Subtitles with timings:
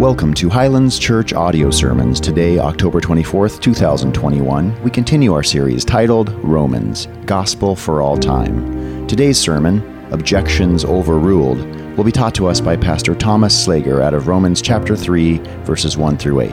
[0.00, 2.20] Welcome to Highlands Church Audio Sermons.
[2.20, 9.06] Today, October 24th, 2021, we continue our series titled Romans Gospel for All Time.
[9.06, 11.58] Today's sermon, Objections Overruled,
[11.98, 15.98] will be taught to us by Pastor Thomas Slager out of Romans chapter 3, verses
[15.98, 16.50] 1 through 8.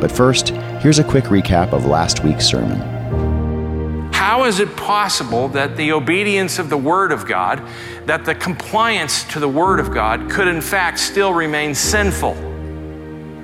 [0.00, 0.48] But first,
[0.80, 2.80] here's a quick recap of last week's sermon.
[4.12, 7.62] How is it possible that the obedience of the Word of God,
[8.06, 12.47] that the compliance to the Word of God, could in fact still remain sinful?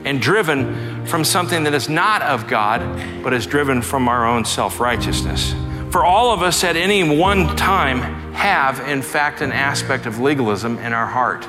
[0.05, 2.81] And driven from something that is not of God,
[3.23, 5.55] but is driven from our own self righteousness.
[5.91, 8.01] For all of us at any one time
[8.33, 11.47] have, in fact, an aspect of legalism in our heart.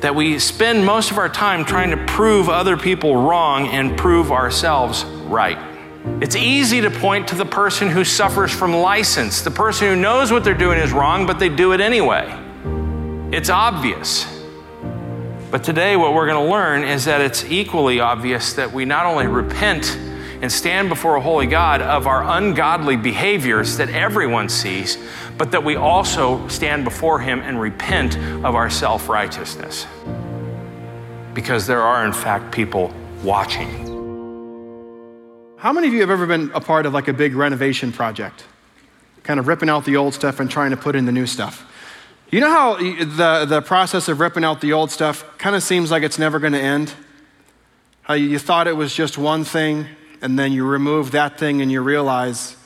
[0.00, 4.32] That we spend most of our time trying to prove other people wrong and prove
[4.32, 5.58] ourselves right.
[6.20, 10.30] It's easy to point to the person who suffers from license, the person who knows
[10.30, 12.26] what they're doing is wrong, but they do it anyway.
[13.32, 14.33] It's obvious.
[15.54, 19.06] But today, what we're going to learn is that it's equally obvious that we not
[19.06, 19.96] only repent
[20.42, 24.98] and stand before a holy God of our ungodly behaviors that everyone sees,
[25.38, 29.86] but that we also stand before Him and repent of our self righteousness.
[31.34, 33.70] Because there are, in fact, people watching.
[35.56, 38.42] How many of you have ever been a part of like a big renovation project?
[39.22, 41.64] Kind of ripping out the old stuff and trying to put in the new stuff.
[42.34, 45.92] You know how the, the process of ripping out the old stuff kind of seems
[45.92, 46.92] like it's never going to end?
[48.02, 49.86] How you thought it was just one thing,
[50.20, 52.56] and then you remove that thing and you realize,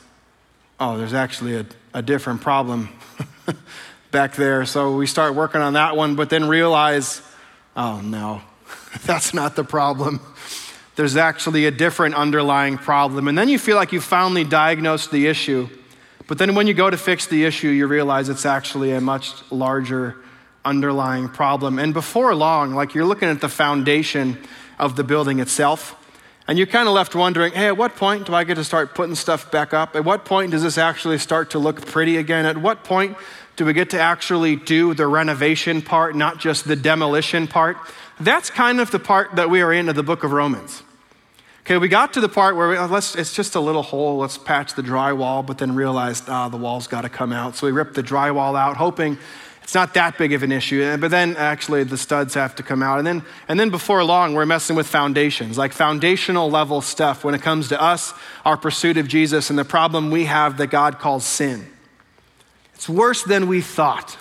[0.80, 2.89] oh, there's actually a, a different problem
[4.11, 4.64] back there.
[4.64, 7.20] So we start working on that one, but then realize,
[7.77, 8.41] oh, no,
[9.05, 10.22] that's not the problem.
[10.96, 13.28] There's actually a different underlying problem.
[13.28, 15.69] And then you feel like you finally diagnosed the issue
[16.28, 19.32] but then when you go to fix the issue, you realize it's actually a much
[19.50, 20.14] larger
[20.62, 21.78] underlying problem.
[21.78, 24.38] And before long, like you're looking at the foundation
[24.78, 25.96] of the building itself,
[26.46, 28.94] and you're kind of left wondering hey, at what point do I get to start
[28.94, 29.96] putting stuff back up?
[29.96, 32.44] At what point does this actually start to look pretty again?
[32.44, 33.17] At what point
[33.56, 37.78] do we get to actually do the renovation part, not just the demolition part?
[38.20, 40.83] That's kind of the part that we are in of the book of Romans.
[41.68, 44.17] Okay, we got to the part where we, oh, let's, it's just a little hole,
[44.17, 47.56] let's patch the drywall, but then realized, ah, the wall's got to come out.
[47.56, 49.18] So we ripped the drywall out, hoping
[49.62, 50.96] it's not that big of an issue.
[50.96, 52.96] But then actually the studs have to come out.
[52.96, 57.34] And then, and then before long, we're messing with foundations, like foundational level stuff when
[57.34, 58.14] it comes to us,
[58.46, 61.67] our pursuit of Jesus, and the problem we have that God calls sin.
[62.77, 64.17] It's worse than we thought.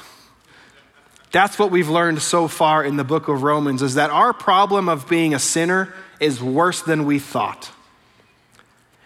[1.31, 4.89] That's what we've learned so far in the book of Romans is that our problem
[4.89, 7.71] of being a sinner is worse than we thought.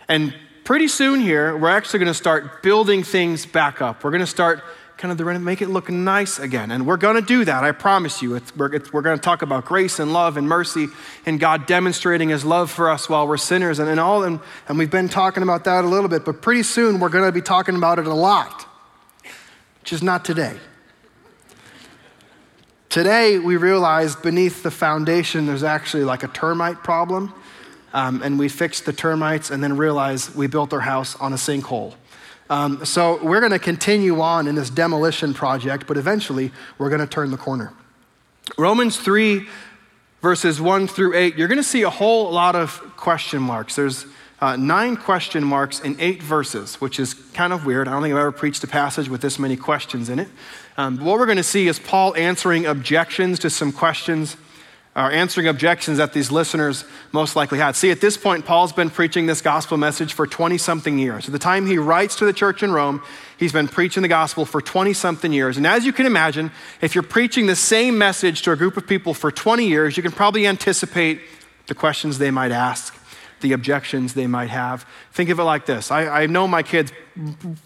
[0.08, 0.34] And
[0.64, 4.04] pretty soon here, we're actually going to start building things back up.
[4.04, 4.64] We're going to start
[4.98, 6.70] kind of the, make it look nice again.
[6.70, 8.36] And we're going to do that, I promise you.
[8.36, 10.88] It's, we're, it's, we're going to talk about grace and love and mercy
[11.26, 14.24] and God demonstrating his love for us while we're sinners and, and all.
[14.24, 17.26] And, and we've been talking about that a little bit, but pretty soon we're going
[17.26, 18.68] to be talking about it a lot,
[19.80, 20.58] which is not today.
[22.92, 27.34] Today, we realized beneath the foundation there's actually like a termite problem.
[27.94, 31.38] Um, and we fixed the termites and then realized we built our house on a
[31.38, 31.96] sinkhole.
[32.50, 37.00] Um, so we're going to continue on in this demolition project, but eventually we're going
[37.00, 37.72] to turn the corner.
[38.58, 39.48] Romans 3,
[40.22, 43.78] verses 1 through 8, you're going to see a whole lot of question marks.
[43.78, 44.06] There's
[44.42, 47.88] uh, nine question marks in eight verses, which is kind of weird.
[47.88, 50.30] I don't think I've ever preached a passage with this many questions in it.
[50.78, 54.38] Um, what we're going to see is Paul answering objections to some questions,
[54.96, 57.76] or answering objections that these listeners most likely had.
[57.76, 61.28] See, at this point, Paul's been preaching this gospel message for 20 something years.
[61.28, 63.04] At the time he writes to the church in Rome,
[63.38, 65.56] he's been preaching the gospel for 20 something years.
[65.56, 68.88] And as you can imagine, if you're preaching the same message to a group of
[68.88, 71.22] people for 20 years, you can probably anticipate
[71.68, 72.98] the questions they might ask
[73.42, 74.86] the objections they might have.
[75.12, 76.92] Think of it like this I, I know my kids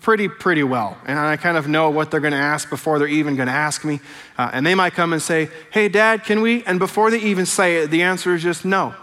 [0.01, 3.07] pretty, pretty well, and I kind of know what they're going to ask before they're
[3.07, 3.99] even going to ask me.
[4.37, 6.63] Uh, and they might come and say, Hey, Dad, can we?
[6.63, 8.95] And before they even say it, the answer is just no.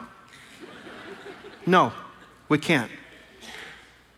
[1.66, 1.92] no,
[2.48, 2.90] we can't.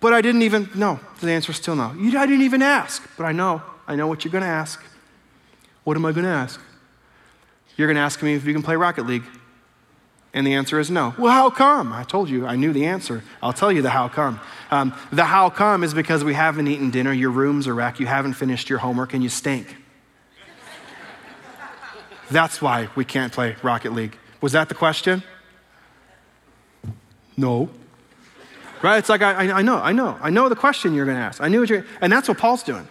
[0.01, 1.93] But I didn't even, no, the answer is still no.
[1.95, 3.63] You, I didn't even ask, but I know.
[3.87, 4.83] I know what you're going to ask.
[5.85, 6.61] What am I going to ask?
[7.77, 9.25] You're going to ask me if you can play Rocket League.
[10.35, 11.15] And the answer is no.
[11.17, 11.93] Well, how come?
[11.93, 13.23] I told you, I knew the answer.
[13.41, 14.41] I'll tell you the how come.
[14.73, 18.07] Um, the how come is because we haven't eaten dinner, your room's a wreck, you
[18.07, 19.77] haven't finished your homework, and you stink.
[22.33, 24.19] That's why we can't play Rocket League.
[24.41, 25.23] Was that the question?
[27.37, 27.69] No.
[28.83, 28.99] Right?
[28.99, 31.41] It's like, I, I know, I know, I know the question you're going to ask.
[31.41, 32.89] I knew what you're, and that's what Paul's doing.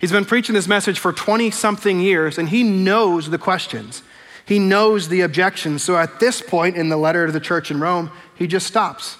[0.00, 4.02] He's been preaching this message for 20 something years, and he knows the questions.
[4.44, 5.82] He knows the objections.
[5.82, 9.16] So at this point in the letter to the church in Rome, he just stops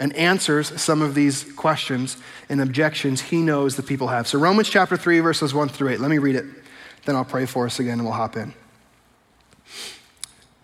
[0.00, 2.16] and answers some of these questions
[2.48, 4.26] and objections he knows the people have.
[4.26, 6.00] So, Romans chapter 3, verses 1 through 8.
[6.00, 6.46] Let me read it.
[7.04, 8.54] Then I'll pray for us again and we'll hop in.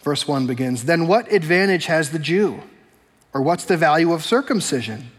[0.00, 2.62] Verse 1 begins Then what advantage has the Jew?
[3.34, 5.10] Or what's the value of circumcision?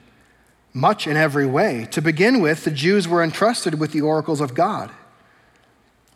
[0.73, 1.88] Much in every way.
[1.91, 4.91] To begin with, the Jews were entrusted with the oracles of God.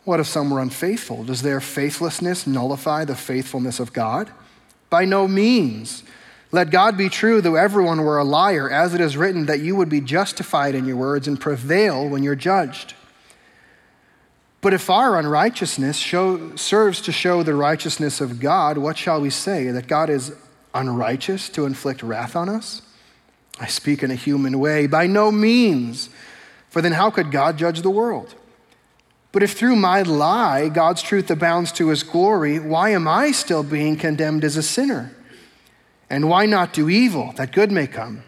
[0.03, 1.23] What if some were unfaithful?
[1.23, 4.31] Does their faithlessness nullify the faithfulness of God?
[4.89, 6.03] By no means.
[6.51, 9.75] Let God be true, though everyone were a liar, as it is written that you
[9.75, 12.93] would be justified in your words and prevail when you're judged.
[14.59, 19.29] But if our unrighteousness show, serves to show the righteousness of God, what shall we
[19.29, 19.71] say?
[19.71, 20.35] That God is
[20.73, 22.81] unrighteous to inflict wrath on us?
[23.59, 24.87] I speak in a human way.
[24.87, 26.09] By no means.
[26.69, 28.35] For then how could God judge the world?
[29.31, 33.63] But if through my lie God's truth abounds to his glory, why am I still
[33.63, 35.15] being condemned as a sinner?
[36.09, 38.23] And why not do evil that good may come?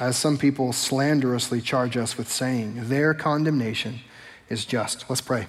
[0.00, 4.00] As some people slanderously charge us with saying, their condemnation
[4.48, 5.04] is just.
[5.10, 5.48] Let's pray.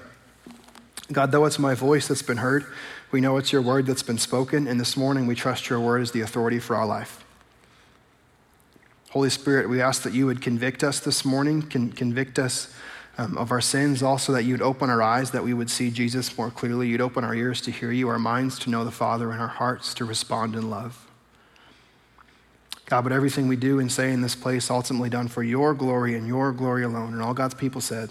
[1.12, 2.66] God, though it's my voice that's been heard,
[3.12, 6.02] we know it's your word that's been spoken, and this morning we trust your word
[6.02, 7.24] as the authority for our life.
[9.12, 12.74] Holy Spirit, we ask that you would convict us this morning, con- convict us
[13.20, 16.38] um, of our sins, also that you'd open our eyes, that we would see Jesus
[16.38, 16.88] more clearly.
[16.88, 19.48] You'd open our ears to hear you, our minds to know the Father, and our
[19.50, 21.06] hearts to respond in love.
[22.86, 26.16] God, but everything we do and say in this place ultimately done for your glory
[26.16, 27.12] and your glory alone.
[27.12, 28.10] And all God's people said,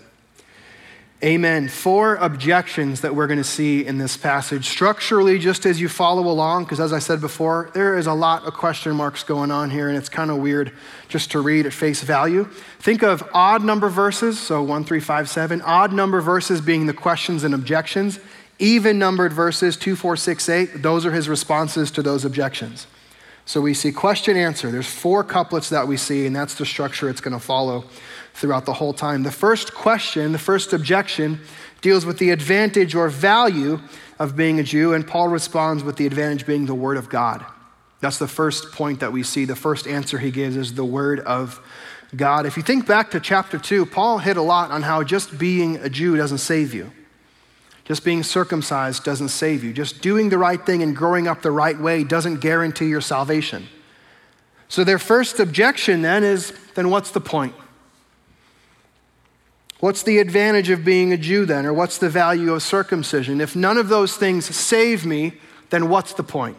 [1.25, 1.67] Amen.
[1.67, 4.69] Four objections that we're going to see in this passage.
[4.69, 8.45] Structurally, just as you follow along, because as I said before, there is a lot
[8.45, 10.73] of question marks going on here, and it's kind of weird
[11.09, 12.45] just to read at face value.
[12.79, 15.61] Think of odd number verses, so one, three, five, seven.
[15.63, 18.21] Odd number verses being the questions and objections.
[18.61, 22.87] Even numbered verses, two, four, six, eight, those are his responses to those objections.
[23.45, 24.71] So we see question answer.
[24.71, 27.87] There's four couplets that we see, and that's the structure it's going to follow
[28.39, 29.25] throughout the whole time.
[29.25, 31.41] The first question, the first objection,
[31.81, 33.81] deals with the advantage or value
[34.19, 37.45] of being a Jew, and Paul responds with the advantage being the Word of God.
[38.01, 39.45] That's the first point that we see.
[39.45, 41.61] The first answer he gives is the Word of
[42.15, 42.47] God.
[42.47, 45.77] If you think back to chapter 2, Paul hit a lot on how just being
[45.77, 46.93] a Jew doesn't save you.
[47.85, 49.73] Just being circumcised doesn't save you.
[49.73, 53.67] Just doing the right thing and growing up the right way doesn't guarantee your salvation.
[54.69, 57.55] So, their first objection then is then what's the point?
[59.81, 61.65] What's the advantage of being a Jew then?
[61.65, 63.41] Or what's the value of circumcision?
[63.41, 65.35] If none of those things save me,
[65.71, 66.57] then what's the point?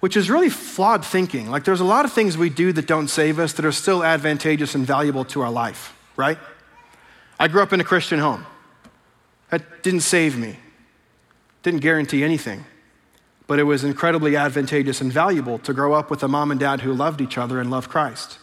[0.00, 1.50] Which is really flawed thinking.
[1.50, 4.04] Like, there's a lot of things we do that don't save us that are still
[4.04, 6.38] advantageous and valuable to our life, right?
[7.40, 8.46] I grew up in a Christian home.
[9.50, 10.58] That didn't save me,
[11.64, 12.64] didn't guarantee anything.
[13.48, 16.82] But it was incredibly advantageous and valuable to grow up with a mom and dad
[16.82, 18.38] who loved each other and loved Christ.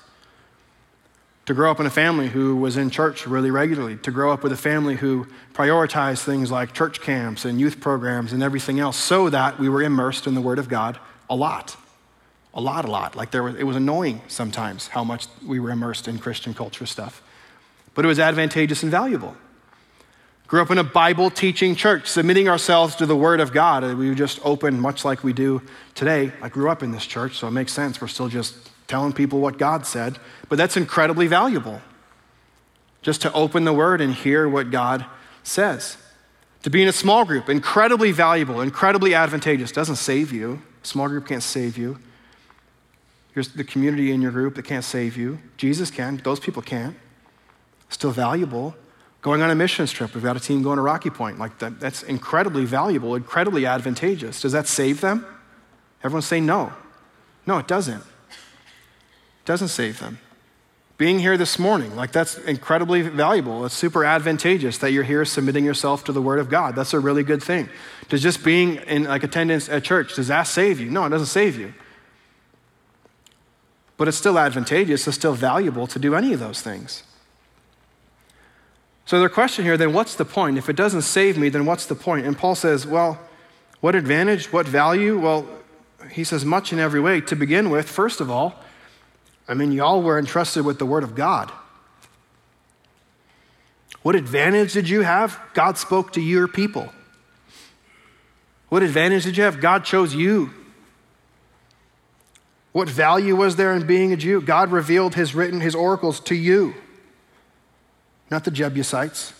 [1.45, 3.97] To grow up in a family who was in church really regularly.
[3.97, 8.33] To grow up with a family who prioritized things like church camps and youth programs
[8.33, 10.97] and everything else so that we were immersed in the Word of God
[11.30, 11.77] a lot.
[12.53, 13.15] A lot, a lot.
[13.15, 16.86] Like there was, it was annoying sometimes how much we were immersed in Christian culture
[16.86, 17.21] stuff.
[17.94, 19.36] But it was advantageous and valuable.
[20.47, 23.83] Grew up in a Bible teaching church, submitting ourselves to the Word of God.
[23.97, 25.62] We were just open much like we do
[25.95, 26.31] today.
[26.42, 27.99] I grew up in this church, so it makes sense.
[27.99, 28.56] We're still just
[28.87, 30.18] telling people what God said.
[30.49, 31.81] But that's incredibly valuable,
[33.01, 35.06] just to open the Word and hear what God
[35.44, 35.97] says.
[36.63, 39.71] To be in a small group, incredibly valuable, incredibly advantageous.
[39.71, 40.61] Doesn't save you.
[40.81, 41.99] Small group can't save you.
[43.33, 45.39] Here's the community in your group that can't save you.
[45.57, 46.95] Jesus can, those people can't.
[47.89, 48.75] Still valuable.
[49.21, 51.37] Going on a missions trip, we've got a team going to Rocky Point.
[51.37, 54.42] Like that, that's incredibly valuable, incredibly advantageous.
[54.42, 55.25] Does that save them?
[56.04, 56.73] Everyone's saying no.
[57.45, 58.04] No, it doesn't.
[59.45, 60.19] Doesn't save them.
[60.97, 63.66] Being here this morning, like that's incredibly valuable.
[63.66, 66.75] It's super advantageous that you're here submitting yourself to the Word of God.
[66.75, 67.69] That's a really good thing.
[68.07, 70.90] Does just being in like attendance at church, does that save you?
[70.90, 71.73] No, it doesn't save you.
[73.97, 77.04] But it's still advantageous, it's still valuable to do any of those things.
[79.06, 80.57] So their question here, then what's the point?
[80.57, 82.25] If it doesn't save me, then what's the point?
[82.25, 83.19] And Paul says, well,
[83.81, 84.52] what advantage?
[84.52, 85.19] What value?
[85.19, 85.47] Well,
[86.09, 87.21] he says, much in every way.
[87.21, 88.56] To begin with, first of all,
[89.47, 91.52] I mean, y'all were entrusted with the Word of God.
[94.02, 95.40] What advantage did you have?
[95.54, 96.92] God spoke to your people.
[98.69, 99.61] What advantage did you have?
[99.61, 100.52] God chose you.
[102.71, 104.42] What value was there in being a Jew?
[104.42, 106.75] God revealed his written, his oracles to you
[108.30, 109.33] not the Jebusites,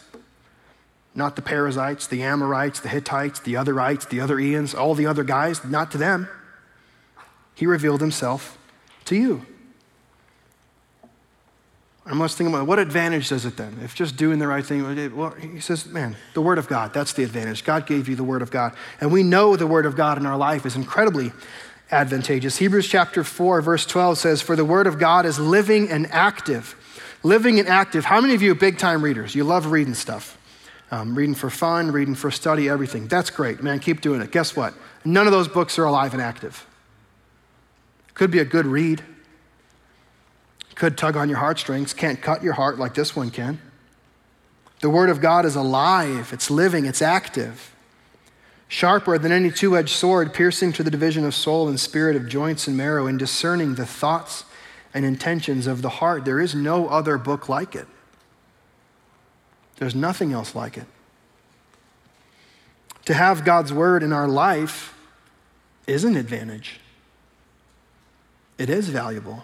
[1.14, 5.24] not the Perizzites, the Amorites, the Hittites, the otherites, the other Ians, all the other
[5.24, 6.28] guys, not to them.
[7.56, 8.58] He revealed himself
[9.06, 9.46] to you.
[12.08, 13.80] I must think about what advantage does it then?
[13.84, 17.14] If just doing the right thing, well, he says, man, the Word of God, that's
[17.14, 17.64] the advantage.
[17.64, 18.74] God gave you the Word of God.
[19.02, 21.32] And we know the Word of God in our life is incredibly
[21.90, 22.58] advantageous.
[22.58, 26.76] Hebrews chapter 4, verse 12 says, For the Word of God is living and active.
[27.24, 28.06] Living and active.
[28.06, 29.34] How many of you are big time readers?
[29.34, 30.38] You love reading stuff.
[30.92, 33.08] Um, reading for fun, reading for study, everything.
[33.08, 33.80] That's great, man.
[33.80, 34.32] Keep doing it.
[34.32, 34.76] Guess what?
[35.04, 36.68] None of those books are alive and active.
[38.14, 39.04] Could be a good read,
[40.76, 43.60] could tug on your heartstrings, can't cut your heart like this one can.
[44.82, 47.74] The Word of God is alive, it's living, it's active.
[48.68, 52.28] Sharper than any two edged sword, piercing to the division of soul and spirit, of
[52.28, 54.44] joints and marrow, and discerning the thoughts
[54.94, 56.26] and intentions of the heart.
[56.26, 57.88] There is no other book like it.
[59.78, 60.86] There's nothing else like it.
[63.06, 64.98] To have God's Word in our life
[65.88, 66.80] is an advantage,
[68.58, 69.44] it is valuable.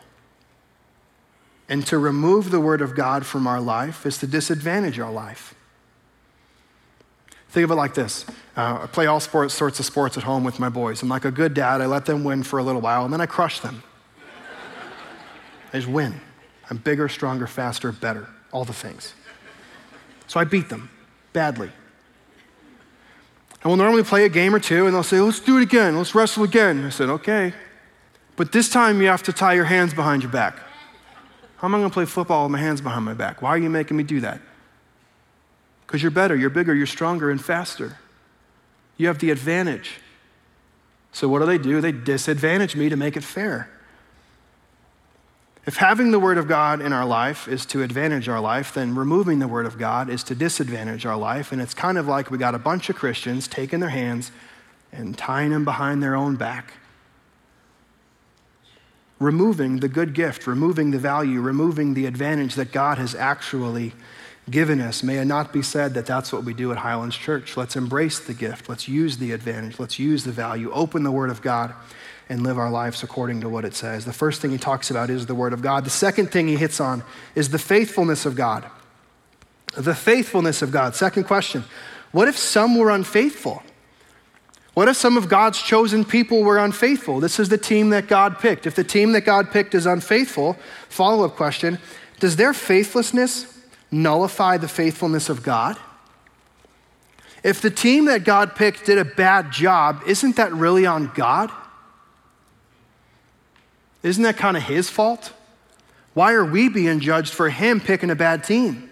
[1.70, 5.56] And to remove the Word of God from our life is to disadvantage our life.
[7.50, 8.26] Think of it like this
[8.56, 11.02] uh, I play all sports, sorts of sports at home with my boys.
[11.02, 11.82] I'm like a good dad.
[11.82, 13.84] I let them win for a little while, and then I crush them.
[15.74, 16.20] I just win.
[16.70, 19.14] I'm bigger, stronger, faster, better, all the things.
[20.28, 20.90] So I beat them
[21.34, 21.70] badly.
[23.62, 25.98] And we'll normally play a game or two, and they'll say, Let's do it again.
[25.98, 26.86] Let's wrestle again.
[26.86, 27.54] I said, Okay.
[28.38, 30.58] But this time you have to tie your hands behind your back.
[31.62, 33.44] How am I going to play football with my hands behind my back?
[33.44, 34.42] Why are you making me do that?
[35.86, 38.00] Because you're better, you're bigger, you're stronger, and faster.
[38.98, 40.00] You have the advantage.
[41.12, 41.80] So, what do they do?
[41.80, 43.70] They disadvantage me to make it fair.
[45.68, 48.96] If having the Word of God in our life is to advantage our life, then
[48.96, 51.52] removing the Word of God is to disadvantage our life.
[51.52, 54.32] And it's kind of like we got a bunch of Christians taking their hands
[54.92, 56.74] and tying them behind their own back
[59.22, 63.94] removing the good gift, removing the value, removing the advantage that God has actually
[64.50, 65.04] given us.
[65.04, 67.56] May it not be said that that's what we do at Highlands Church.
[67.56, 68.68] Let's embrace the gift.
[68.68, 69.80] Let's use the advantage.
[69.80, 70.72] Let's use the value.
[70.72, 71.76] Open the Word of God
[72.30, 74.06] and live our lives according to what it says.
[74.06, 75.86] The first thing he talks about is the Word of God.
[75.86, 77.04] The second thing he hits on
[77.36, 78.66] is the faithfulness of God.
[79.78, 80.96] The faithfulness of God.
[80.96, 81.64] Second question
[82.12, 83.62] What if some were unfaithful?
[84.74, 87.20] What if some of God's chosen people were unfaithful?
[87.20, 88.66] This is the team that God picked.
[88.66, 91.80] If the team that God picked is unfaithful, follow up question
[92.20, 93.60] does their faithlessness
[93.90, 95.76] nullify the faithfulness of God?
[97.44, 101.52] If the team that God picked did a bad job, isn't that really on God?
[104.04, 105.34] Isn't that kind of his fault?
[106.14, 108.91] Why are we being judged for him picking a bad team?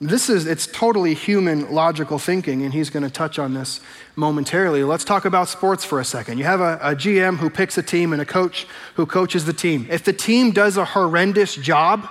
[0.00, 3.80] This is, it's totally human logical thinking, and he's going to touch on this
[4.16, 4.82] momentarily.
[4.82, 6.38] Let's talk about sports for a second.
[6.38, 9.52] You have a, a, GM who picks a team and a coach who coaches the
[9.52, 9.86] team.
[9.88, 12.08] If the team does a horrendous job,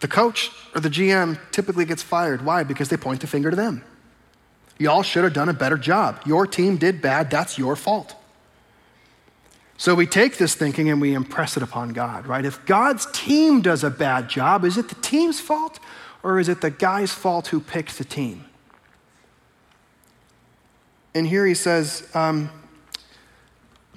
[0.00, 2.44] the coach or the GM typically gets fired.
[2.44, 2.64] Why?
[2.64, 3.84] Because they point the finger to them.
[4.78, 6.20] Y'all should have done a better job.
[6.26, 8.14] Your team did bad, that's your fault.
[9.78, 12.44] So we take this thinking and we impress it upon God, right?
[12.44, 15.78] If God's team does a bad job, is it the team's fault
[16.26, 18.44] or is it the guy's fault who picked the team?
[21.14, 22.50] And here he says, um,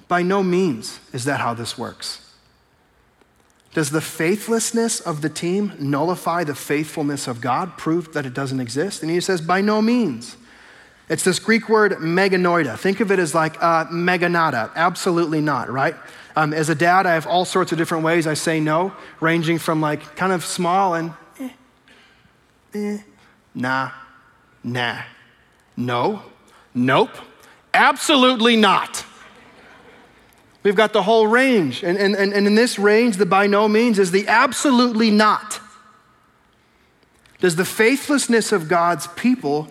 [0.06, 2.32] by no means is that how this works.
[3.74, 8.60] Does the faithlessness of the team nullify the faithfulness of God, prove that it doesn't
[8.60, 9.02] exist?
[9.02, 10.36] And he says, by no means.
[11.08, 12.78] It's this Greek word meganoida.
[12.78, 14.70] Think of it as like uh, meganada.
[14.76, 15.96] Absolutely not, right?
[16.36, 19.58] Um, as a dad, I have all sorts of different ways I say no, ranging
[19.58, 21.12] from like kind of small and
[22.74, 22.98] eh,
[23.54, 23.90] nah,
[24.64, 25.02] nah,
[25.76, 26.22] no,
[26.74, 27.16] nope,
[27.72, 29.04] absolutely not.
[30.62, 31.82] We've got the whole range.
[31.82, 35.60] And, and, and in this range, the by no means is the absolutely not.
[37.40, 39.68] Does the faithlessness of God's people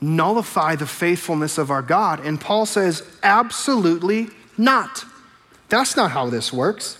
[0.00, 2.24] nullify the faithfulness of our God?
[2.24, 5.04] And Paul says, absolutely not.
[5.68, 6.96] That's not how this works.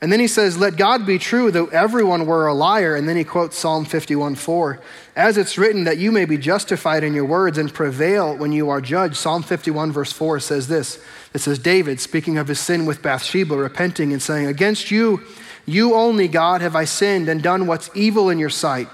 [0.00, 2.94] And then he says, Let God be true, though everyone were a liar.
[2.94, 4.80] And then he quotes Psalm 51 4.
[5.14, 8.68] As it's written, that you may be justified in your words and prevail when you
[8.68, 9.16] are judged.
[9.16, 13.56] Psalm 51, verse 4 says this It says, David, speaking of his sin with Bathsheba,
[13.56, 15.22] repenting and saying, Against you,
[15.64, 18.88] you only, God, have I sinned and done what's evil in your sight,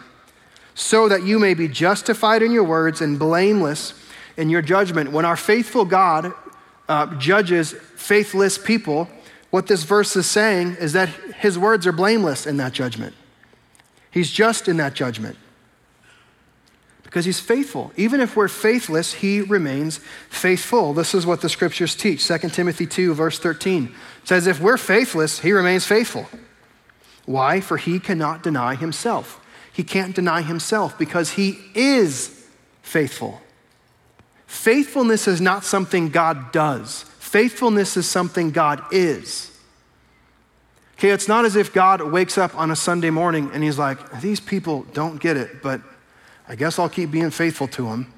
[0.74, 3.94] so that you may be justified in your words and blameless
[4.36, 5.10] in your judgment.
[5.10, 6.32] When our faithful God
[6.88, 9.08] uh, judges faithless people,
[9.52, 13.14] what this verse is saying is that his words are blameless in that judgment.
[14.10, 15.36] He's just in that judgment.
[17.04, 17.92] because he's faithful.
[17.94, 20.94] Even if we're faithless, he remains faithful.
[20.94, 22.26] This is what the scriptures teach.
[22.26, 23.94] 2 Timothy 2, verse 13
[24.24, 26.26] says, If we're faithless, he remains faithful.
[27.26, 27.60] Why?
[27.60, 29.44] For he cannot deny himself.
[29.70, 32.46] He can't deny himself because he is
[32.80, 33.42] faithful.
[34.46, 39.50] Faithfulness is not something God does, faithfulness is something God is.
[40.98, 44.20] Okay, it's not as if God wakes up on a Sunday morning and he's like,
[44.20, 45.80] these people don't get it, but
[46.46, 48.12] I guess I'll keep being faithful to them.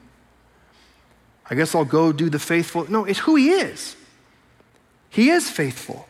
[1.49, 2.91] I guess I'll go do the faithful.
[2.91, 3.95] No, it's who he is.
[5.11, 6.09] He is faithful.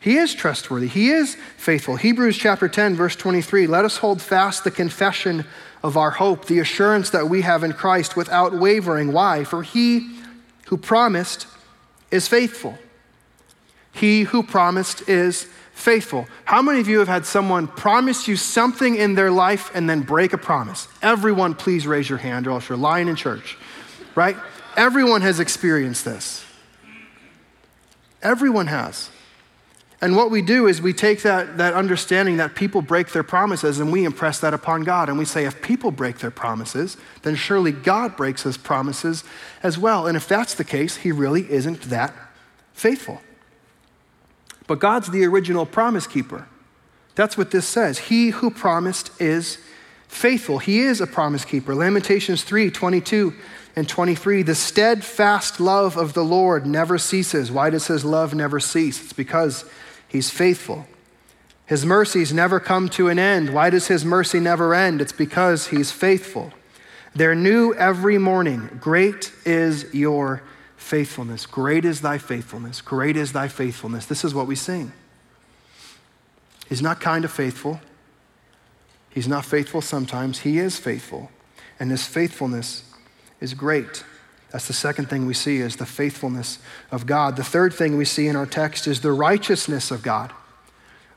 [0.00, 0.88] He is trustworthy.
[0.88, 1.94] He is faithful.
[1.94, 5.44] Hebrews chapter 10, verse 23 let us hold fast the confession
[5.84, 9.12] of our hope, the assurance that we have in Christ without wavering.
[9.12, 9.44] Why?
[9.44, 10.16] For he
[10.66, 11.46] who promised
[12.10, 12.78] is faithful.
[13.92, 16.26] He who promised is faithful.
[16.44, 20.02] How many of you have had someone promise you something in their life and then
[20.02, 20.86] break a promise?
[21.02, 23.56] Everyone, please raise your hand or else you're lying in church,
[24.14, 24.36] right?
[24.76, 26.44] Everyone has experienced this.
[28.22, 29.10] Everyone has.
[30.02, 33.80] And what we do is we take that, that understanding that people break their promises
[33.80, 35.10] and we impress that upon God.
[35.10, 39.24] And we say, if people break their promises, then surely God breaks his promises
[39.62, 40.06] as well.
[40.06, 42.14] And if that's the case, he really isn't that
[42.72, 43.20] faithful.
[44.66, 46.46] But God's the original promise keeper.
[47.14, 47.98] That's what this says.
[47.98, 49.58] He who promised is
[50.08, 50.60] faithful.
[50.60, 51.74] He is a promise keeper.
[51.74, 53.34] Lamentations 3 22
[53.76, 54.42] and 23.
[54.42, 57.50] The steadfast love of the Lord never ceases.
[57.50, 59.02] Why does his love never cease?
[59.02, 59.64] It's because
[60.10, 60.86] he's faithful.
[61.64, 63.54] His mercies never come to an end.
[63.54, 65.00] Why does his mercy never end?
[65.00, 66.52] It's because he's faithful.
[67.14, 68.78] They're new every morning.
[68.80, 70.42] Great is your
[70.76, 71.46] faithfulness.
[71.46, 72.80] Great is thy faithfulness.
[72.80, 74.06] Great is thy faithfulness.
[74.06, 74.92] This is what we sing.
[76.68, 77.80] He's not kind of faithful.
[79.08, 80.40] He's not faithful sometimes.
[80.40, 81.30] He is faithful.
[81.78, 82.84] And his faithfulness
[83.40, 84.04] is great.
[84.50, 86.58] That's the second thing we see is the faithfulness
[86.90, 87.36] of God.
[87.36, 90.32] The third thing we see in our text is the righteousness of God.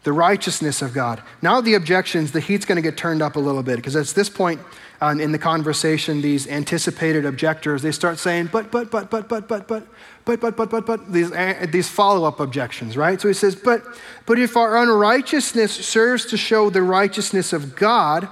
[0.03, 1.23] The righteousness of God.
[1.41, 4.07] Now, the objections, the heat's going to get turned up a little bit because at
[4.07, 4.59] this point,
[5.01, 9.47] um, in the conversation, these anticipated objectors, they start saying, but, but, but, but, but,
[9.47, 9.87] but, but,
[10.25, 13.19] but, but, but, but, but, these, uh, these follow up objections, right?
[13.19, 13.83] So he says, but,
[14.25, 18.27] but if our unrighteousness serves to show the righteousness of God,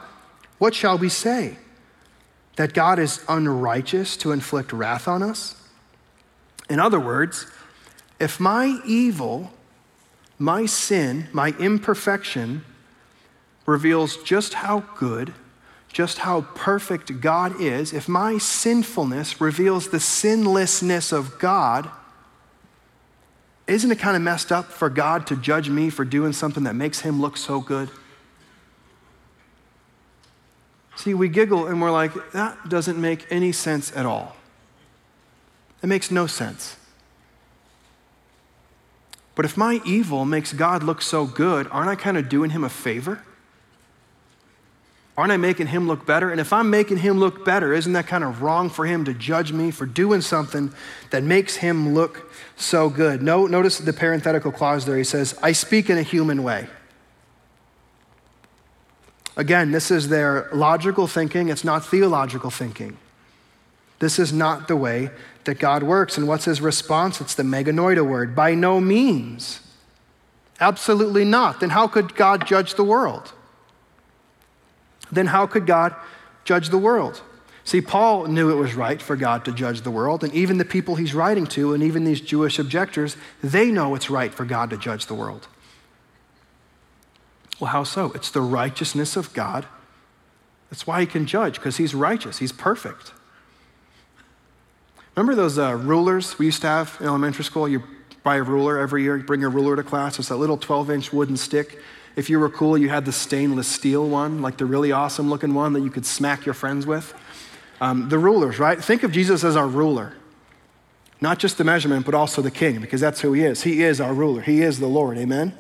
[0.60, 1.58] what shall we say?
[2.62, 5.56] That God is unrighteous to inflict wrath on us?
[6.70, 7.48] In other words,
[8.20, 9.50] if my evil,
[10.38, 12.64] my sin, my imperfection
[13.66, 15.34] reveals just how good
[15.92, 21.90] just how perfect God is, if my sinfulness reveals the sinlessness of God,
[23.66, 26.76] isn't it kind of messed up for God to judge me for doing something that
[26.76, 27.90] makes him look so good?
[31.02, 34.36] See, we giggle and we're like, that doesn't make any sense at all.
[35.82, 36.78] It makes no sense.
[39.34, 42.64] But if my evil makes God look so good, aren't I kind of doing him
[42.64, 43.24] a favor?
[45.18, 46.30] Aren't I making him look better?
[46.30, 49.14] And if I'm making him look better, isn't that kind of wrong for him to
[49.16, 50.72] judge me for doing something
[51.10, 53.24] that makes him look so good?
[53.24, 54.98] No, notice the parenthetical clause there.
[54.98, 56.68] He says, I speak in a human way.
[59.42, 62.98] Again, this is their logical thinking, it's not theological thinking.
[63.98, 65.10] This is not the way
[65.46, 66.16] that God works.
[66.16, 67.20] And what's his response?
[67.20, 68.36] It's the meganoida word.
[68.36, 69.62] By no means.
[70.60, 71.60] Absolutely not.
[71.60, 73.34] Then how could God judge the world?
[75.12, 75.96] then how could God
[76.46, 77.22] judge the world?
[77.64, 80.66] See, Paul knew it was right for God to judge the world, and even the
[80.66, 84.70] people he's writing to, and even these Jewish objectors, they know it's right for God
[84.70, 85.48] to judge the world.
[87.62, 88.12] Well, how so?
[88.14, 89.66] It's the righteousness of God.
[90.70, 93.14] That's why he can judge, because he's righteous, he's perfect.
[95.16, 97.70] Remember those uh, rulers we used to have in elementary school?
[97.70, 97.84] You
[98.24, 100.20] buy a ruler every year, you bring a ruler to class.
[100.20, 101.80] It's that little 12 inch wooden stick
[102.16, 105.54] if you were cool, you had the stainless steel one, like the really awesome looking
[105.54, 107.14] one that you could smack your friends with.
[107.80, 108.82] Um, the rulers, right?
[108.84, 110.14] Think of Jesus as our ruler.
[111.20, 113.64] Not just the measurement, but also the king, because that's who he is.
[113.64, 114.42] He is our ruler.
[114.42, 115.18] He is the Lord.
[115.18, 115.56] Amen?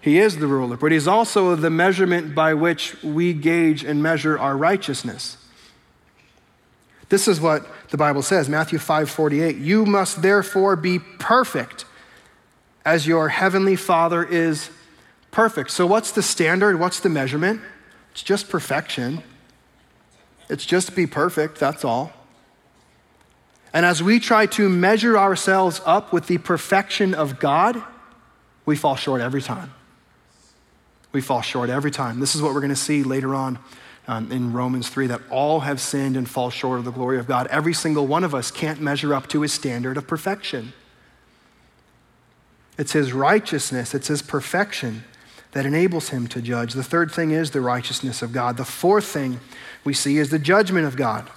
[0.00, 4.38] He is the ruler, but he's also the measurement by which we gauge and measure
[4.38, 5.36] our righteousness.
[7.08, 9.56] This is what the Bible says, Matthew 5:48.
[9.56, 11.84] You must therefore be perfect
[12.84, 14.70] as your heavenly Father is
[15.30, 15.70] perfect.
[15.70, 16.78] So, what's the standard?
[16.78, 17.60] What's the measurement?
[18.12, 19.22] It's just perfection.
[20.48, 22.12] It's just be perfect, that's all.
[23.72, 27.82] And as we try to measure ourselves up with the perfection of God,
[28.64, 29.72] we fall short every time.
[31.12, 32.20] We fall short every time.
[32.20, 33.58] This is what we're going to see later on
[34.06, 37.26] um, in Romans 3 that all have sinned and fall short of the glory of
[37.26, 37.46] God.
[37.48, 40.72] Every single one of us can't measure up to his standard of perfection.
[42.78, 45.04] It's his righteousness, it's his perfection
[45.52, 46.74] that enables him to judge.
[46.74, 48.56] The third thing is the righteousness of God.
[48.56, 49.40] The fourth thing
[49.84, 51.28] we see is the judgment of God.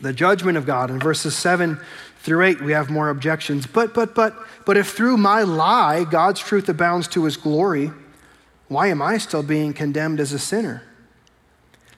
[0.00, 0.90] The judgment of God.
[0.90, 1.80] In verses 7
[2.20, 3.66] through 8, we have more objections.
[3.66, 7.90] But, but, but, but if through my lie God's truth abounds to his glory,
[8.68, 10.82] why am I still being condemned as a sinner?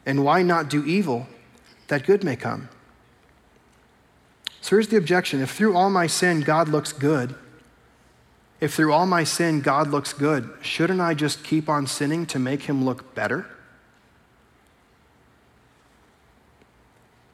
[0.06, 1.26] And why not do evil
[1.88, 2.68] that good may come?
[4.61, 7.35] So here's the objection if through all my sin God looks good,
[8.61, 12.38] if through all my sin God looks good, shouldn't I just keep on sinning to
[12.38, 13.46] make him look better?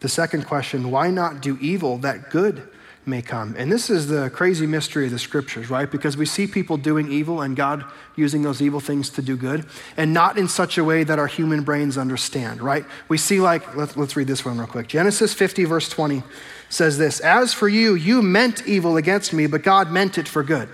[0.00, 2.68] The second question why not do evil that good
[3.06, 3.54] may come.
[3.56, 5.90] And this is the crazy mystery of the scriptures, right?
[5.90, 7.84] Because we see people doing evil and God
[8.16, 9.64] using those evil things to do good,
[9.96, 12.84] and not in such a way that our human brains understand, right?
[13.08, 14.88] We see, like, let's, let's read this one real quick.
[14.88, 16.22] Genesis 50, verse 20
[16.68, 20.42] says this As for you, you meant evil against me, but God meant it for
[20.42, 20.68] good.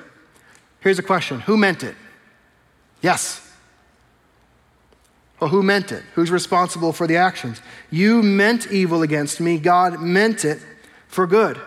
[0.81, 1.95] Here's a question Who meant it?
[3.03, 3.41] Yes.
[5.41, 6.05] Well, who meant it?
[6.15, 7.61] Who's responsible for the actions?
[7.91, 9.59] You meant evil against me.
[9.59, 10.61] God meant it
[11.09, 11.61] for good.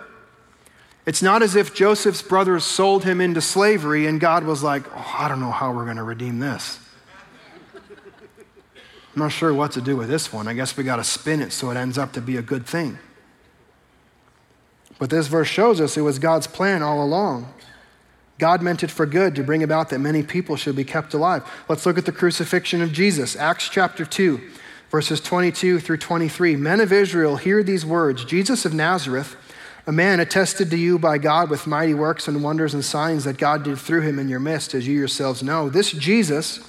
[1.06, 5.16] It's not as if Joseph's brothers sold him into slavery and God was like, oh,
[5.20, 6.80] I don't know how we're going to redeem this.
[7.74, 10.48] I'm not sure what to do with this one.
[10.48, 12.66] I guess we got to spin it so it ends up to be a good
[12.66, 12.98] thing.
[14.98, 17.54] But this verse shows us it was God's plan all along.
[18.38, 21.44] God meant it for good to bring about that many people should be kept alive.
[21.70, 23.36] Let's look at the crucifixion of Jesus.
[23.36, 24.42] Acts chapter 2,
[24.90, 26.58] verses 22 through 23.
[26.58, 29.38] Men of Israel, hear these words Jesus of Nazareth
[29.88, 33.38] a man attested to you by God with mighty works and wonders and signs that
[33.38, 35.70] God did through him in your midst, as you yourselves know.
[35.70, 36.60] This Jesus,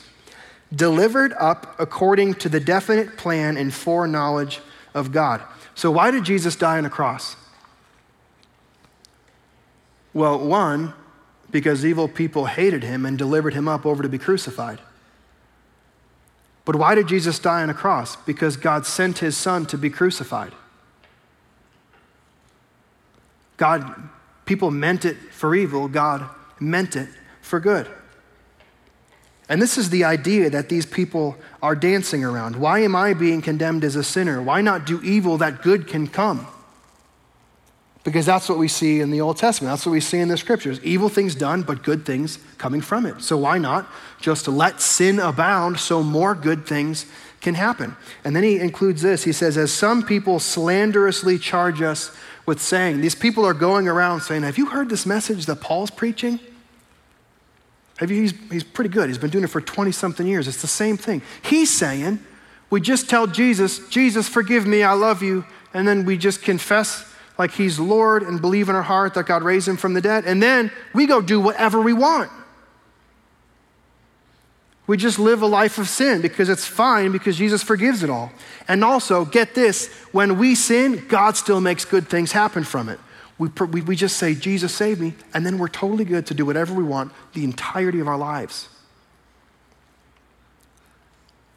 [0.75, 4.61] delivered up according to the definite plan and foreknowledge
[4.95, 5.43] of God.
[5.75, 7.37] So, why did Jesus die on a cross?
[10.13, 10.95] Well, one,
[11.51, 14.81] because evil people hated him and delivered him up over to be crucified.
[16.65, 18.17] But why did Jesus die on a cross?
[18.17, 20.53] Because God sent his son to be crucified.
[23.57, 24.09] God,
[24.45, 26.29] people meant it for evil, God
[26.61, 27.09] meant it
[27.41, 27.89] for good.
[29.49, 32.57] And this is the idea that these people are dancing around.
[32.57, 34.43] Why am I being condemned as a sinner?
[34.43, 36.49] Why not do evil that good can come?
[38.03, 39.73] Because that's what we see in the Old Testament.
[39.73, 40.81] That's what we see in the scriptures.
[40.85, 43.21] Evil things done, but good things coming from it.
[43.21, 43.89] So why not
[44.21, 47.07] just let sin abound so more good things
[47.41, 47.97] can happen?
[48.23, 49.25] And then he includes this.
[49.25, 54.23] He says, As some people slanderously charge us with saying, these people are going around
[54.23, 56.39] saying, Have you heard this message that Paul's preaching?
[57.99, 59.09] Have you, he's, he's pretty good.
[59.09, 60.47] He's been doing it for 20 something years.
[60.47, 61.23] It's the same thing.
[61.43, 62.21] He's saying,
[62.71, 65.45] We just tell Jesus, Jesus, forgive me, I love you.
[65.75, 69.43] And then we just confess like he's Lord and believe in our heart that God
[69.43, 70.25] raised him from the dead.
[70.25, 72.31] And then we go do whatever we want.
[74.87, 78.31] We just live a life of sin because it's fine because Jesus forgives it all.
[78.69, 83.01] And also, get this when we sin, God still makes good things happen from it.
[83.39, 86.47] We, we, we just say, Jesus, save me, and then we're totally good to do
[86.47, 88.69] whatever we want the entirety of our lives.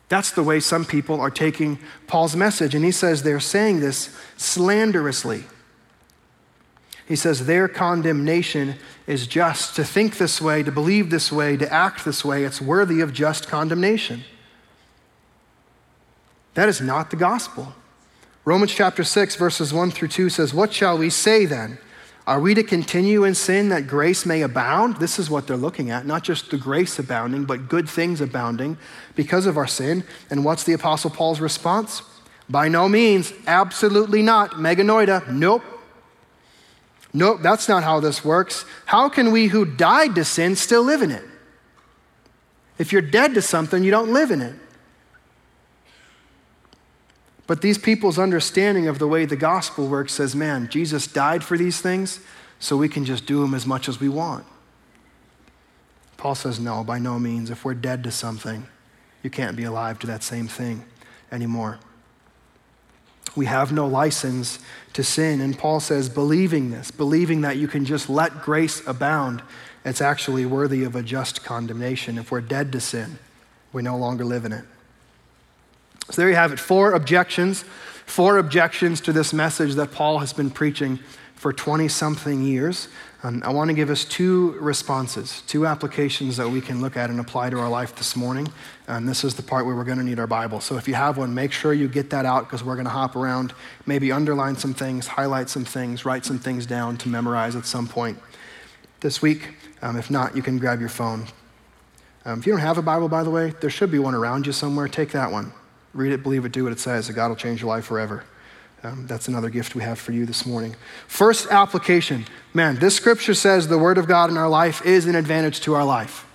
[0.10, 2.74] That's the way some people are taking Paul's message.
[2.74, 5.44] And he says they're saying this slanderously.
[7.10, 8.76] He says their condemnation
[9.08, 9.76] is just.
[9.76, 13.14] To think this way, to believe this way, to act this way, it's worthy of
[13.14, 14.24] just condemnation.
[16.54, 17.74] That is not the gospel.
[18.46, 21.80] Romans chapter 6, verses 1 through 2 says, What shall we say then?
[22.28, 24.98] Are we to continue in sin that grace may abound?
[24.98, 28.78] This is what they're looking at, not just the grace abounding, but good things abounding
[29.16, 30.04] because of our sin.
[30.30, 32.04] And what's the Apostle Paul's response?
[32.48, 34.52] By no means, absolutely not.
[34.52, 35.64] Meganoida, nope.
[37.14, 38.66] Nope, that's not how this works.
[38.86, 41.24] How can we who died to sin still live in it?
[42.78, 44.56] If you're dead to something, you don't live in it.
[47.48, 51.58] But these people's understanding of the way the gospel works says, man, Jesus died for
[51.58, 52.20] these things,
[52.60, 54.46] so we can just do them as much as we want.
[56.16, 57.50] Paul says, no, by no means.
[57.50, 58.68] If we're dead to something,
[59.24, 60.86] you can't be alive to that same thing
[61.32, 61.80] anymore.
[63.36, 64.60] We have no license
[64.94, 65.42] to sin.
[65.42, 69.42] And Paul says, believing this, believing that you can just let grace abound,
[69.86, 72.18] it's actually worthy of a just condemnation.
[72.18, 73.20] If we're dead to sin,
[73.72, 74.66] we no longer live in it.
[76.10, 77.64] So there you have it four objections,
[78.06, 81.00] four objections to this message that Paul has been preaching
[81.40, 82.90] for 20 something years,
[83.24, 87.18] I want to give us two responses, two applications that we can look at and
[87.18, 88.52] apply to our life this morning.
[88.88, 90.60] And this is the part where we're going to need our Bible.
[90.60, 92.92] So if you have one, make sure you get that out because we're going to
[92.92, 93.54] hop around,
[93.86, 97.88] maybe underline some things, highlight some things, write some things down to memorize at some
[97.88, 98.20] point
[99.00, 99.54] this week.
[99.82, 101.26] Um, if not, you can grab your phone.
[102.26, 104.46] Um, if you don't have a Bible, by the way, there should be one around
[104.46, 104.90] you somewhere.
[104.90, 105.54] Take that one.
[105.94, 108.26] Read it, believe it, do what it says, God will change your life forever.
[108.82, 110.76] Um, that's another gift we have for you this morning.
[111.08, 115.16] First application man, this scripture says the Word of God in our life is an
[115.16, 116.26] advantage to our life.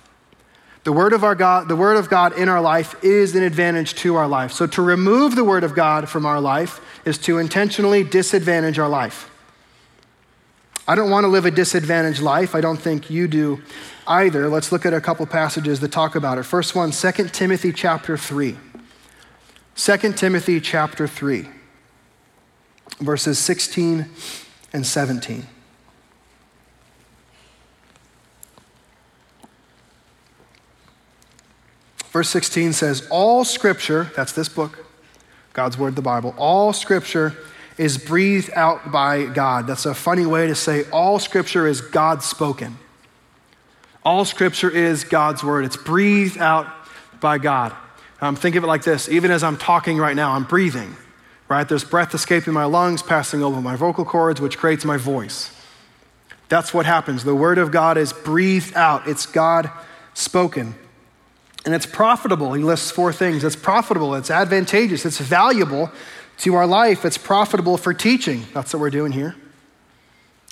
[0.83, 3.95] The word of our God, the word of God in our life is an advantage
[3.95, 4.51] to our life.
[4.51, 8.87] So to remove the word of God from our life is to intentionally disadvantage our
[8.87, 9.31] life.
[10.87, 12.53] I don't want to live a disadvantaged life.
[12.53, 13.63] I don't think you do
[14.05, 14.47] either.
[14.47, 16.43] Let's look at a couple passages that talk about it.
[16.43, 18.55] First one, 2 Timothy chapter 3.
[19.75, 21.47] 2 Timothy chapter 3
[22.99, 24.09] verses 16
[24.73, 25.45] and 17.
[32.11, 34.85] Verse 16 says, All scripture, that's this book,
[35.53, 37.35] God's word, the Bible, all scripture
[37.77, 39.67] is breathed out by God.
[39.67, 42.77] That's a funny way to say all scripture is God spoken.
[44.03, 46.67] All scripture is God's word, it's breathed out
[47.19, 47.75] by God.
[48.21, 50.95] Um, think of it like this even as I'm talking right now, I'm breathing
[51.47, 51.67] right?
[51.67, 55.51] There's breath escaping my lungs, passing over my vocal cords, which creates my voice.
[56.49, 57.23] That's what happens.
[57.23, 59.69] The word of God is breathed out, it's God
[60.13, 60.75] spoken.
[61.65, 62.53] And it's profitable.
[62.53, 65.91] He lists four things it's profitable, it's advantageous, it's valuable
[66.39, 68.43] to our life, it's profitable for teaching.
[68.53, 69.35] That's what we're doing here.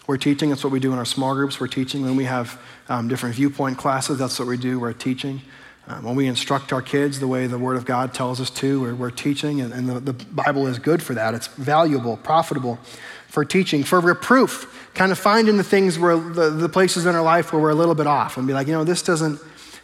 [0.06, 1.60] We're teaching, that's what we do in our small groups.
[1.60, 4.80] We're teaching when we have um, different viewpoint classes, that's what we do.
[4.80, 5.42] We're teaching.
[5.86, 8.82] Um, when we instruct our kids the way the Word of God tells us to,
[8.82, 11.34] we're, we're teaching, and, and the, the, Bible is good for that.
[11.34, 12.80] It's valuable, profitable
[13.28, 17.22] for teaching, for reproof, kind of finding the things where the, the places in our
[17.22, 19.42] life where we're a little bit off and be like, you know, this doesn't,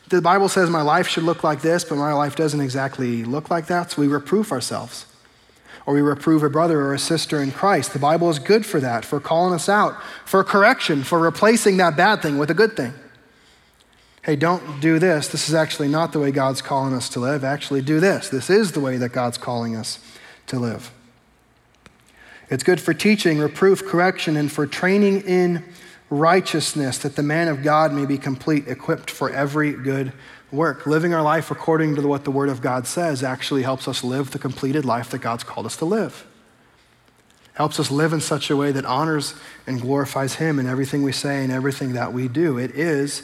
[0.07, 3.49] the Bible says my life should look like this, but my life doesn't exactly look
[3.49, 3.91] like that.
[3.91, 5.05] So we reproof ourselves.
[5.85, 7.93] Or we reprove a brother or a sister in Christ.
[7.93, 11.97] The Bible is good for that, for calling us out, for correction, for replacing that
[11.97, 12.93] bad thing with a good thing
[14.23, 15.27] hey, don't do this.
[15.27, 17.43] This is actually not the way God's calling us to live.
[17.43, 18.29] Actually, do this.
[18.29, 19.99] This is the way that God's calling us
[20.47, 20.91] to live.
[22.49, 25.63] It's good for teaching, reproof, correction, and for training in
[26.09, 30.11] righteousness, that the man of God may be complete, equipped for every good
[30.51, 30.87] work.
[30.87, 34.31] Living our life according to what the Word of God says actually helps us live
[34.31, 36.25] the completed life that God's called us to live.
[37.53, 39.35] Helps us live in such a way that honors
[39.67, 42.57] and glorifies Him in everything we say and everything that we do.
[42.57, 43.21] It is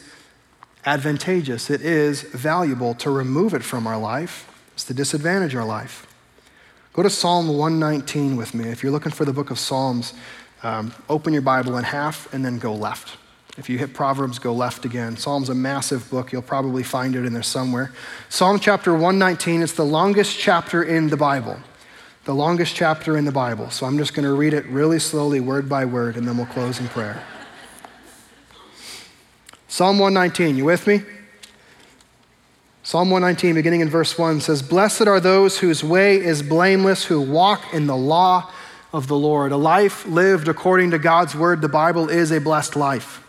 [0.86, 6.06] advantageous, it is valuable to remove it from our life, it's to disadvantage our life.
[6.94, 8.70] Go to Psalm 119 with me.
[8.70, 10.14] If you're looking for the book of Psalms,
[10.64, 13.18] um, open your Bible in half and then go left.
[13.58, 15.16] If you hit Proverbs, go left again.
[15.18, 16.32] Psalm's a massive book.
[16.32, 17.92] You'll probably find it in there somewhere.
[18.30, 21.58] Psalm chapter 119 is the longest chapter in the Bible.
[22.26, 23.70] The longest chapter in the Bible.
[23.70, 26.48] So I'm just going to read it really slowly, word by word, and then we'll
[26.48, 27.24] close in prayer.
[29.76, 31.02] Psalm 119, you with me?
[32.84, 37.20] Psalm 119, beginning in verse 1, says, Blessed are those whose way is blameless, who
[37.20, 38.50] walk in the law
[38.94, 39.52] of the Lord.
[39.52, 43.22] A life lived according to God's word, the Bible, is a blessed life.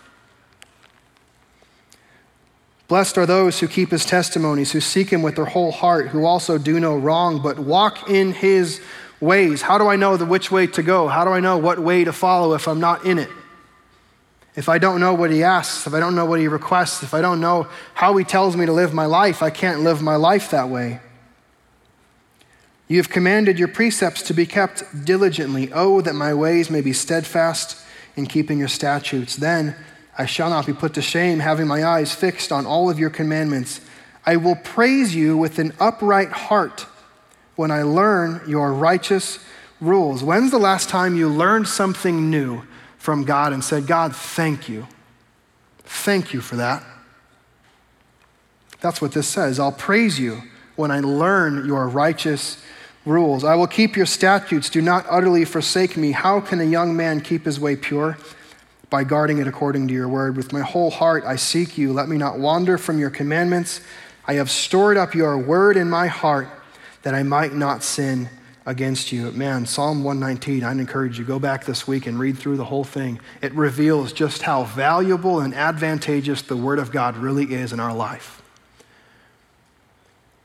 [2.87, 6.25] Blessed are those who keep his testimonies, who seek him with their whole heart, who
[6.25, 8.81] also do no wrong, but walk in his
[9.19, 9.63] ways.
[9.63, 11.09] How do I know the which way to go?
[11.09, 13.31] How do I know what way to follow if I'm not in it?
[14.57, 17.13] If I don't know what he asks, if I don't know what he requests, if
[17.13, 20.17] I don't know how he tells me to live my life, I can't live my
[20.17, 21.01] life that way.
[22.89, 25.71] You have commanded your precepts to be kept diligently.
[25.73, 27.77] Oh, that my ways may be steadfast
[28.17, 29.37] in keeping your statutes.
[29.37, 29.77] Then
[30.17, 33.11] I shall not be put to shame, having my eyes fixed on all of your
[33.11, 33.83] commandments.
[34.25, 36.87] I will praise you with an upright heart
[37.57, 39.39] when I learn your righteous
[39.81, 40.23] rules.
[40.23, 42.63] When's the last time you learned something new?
[43.07, 44.85] From God and said, God, thank you.
[45.85, 46.85] Thank you for that.
[48.81, 49.61] That's what this says.
[49.61, 50.43] I'll praise you
[50.75, 52.61] when I learn your righteous
[53.05, 53.45] rules.
[53.45, 54.69] I will keep your statutes.
[54.69, 56.11] Do not utterly forsake me.
[56.11, 58.19] How can a young man keep his way pure?
[58.91, 60.37] By guarding it according to your word.
[60.37, 61.93] With my whole heart I seek you.
[61.93, 63.83] Let me not wander from your commandments.
[64.27, 66.49] I have stored up your word in my heart
[67.03, 68.29] that I might not sin
[68.67, 69.31] against you.
[69.31, 72.85] Man, Psalm 119, I'd encourage you, go back this week and read through the whole
[72.85, 73.21] thing.
[73.41, 77.95] It reveals just how valuable and advantageous the Word of God really is in our
[77.95, 78.43] life.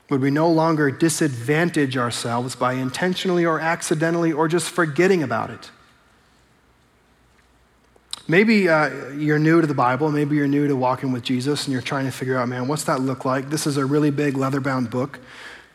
[0.08, 5.70] Would we no longer disadvantage ourselves by intentionally or accidentally or just forgetting about it?
[8.28, 10.12] Maybe uh, you're new to the Bible.
[10.12, 12.84] Maybe you're new to walking with Jesus and you're trying to figure out, man, what's
[12.84, 13.50] that look like?
[13.50, 15.18] This is a really big leather bound book.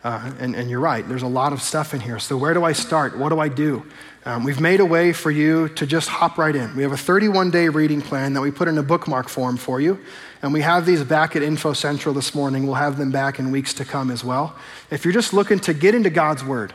[0.04, 2.20] Uh, and, and, you're right, there's a lot of stuff in here.
[2.20, 3.18] So, where do I start?
[3.18, 3.84] What do I do?
[4.26, 6.76] Um, we've made a way for you to just hop right in.
[6.76, 9.82] We have a 31 day reading plan that we put in a bookmark form for
[9.82, 10.00] you.
[10.42, 12.66] And we have these back at Info Central this morning.
[12.66, 14.56] We'll have them back in weeks to come as well.
[14.92, 16.74] If you're just looking to get into God's Word,